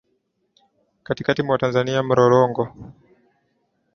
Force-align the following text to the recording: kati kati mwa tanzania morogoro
kati 1.05 1.21
kati 1.25 1.41
mwa 1.45 1.59
tanzania 1.61 2.05
morogoro 2.07 2.69